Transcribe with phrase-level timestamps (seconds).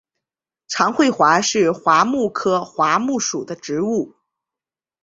[0.67, 4.15] 长穗桦是桦木科桦木属的植物。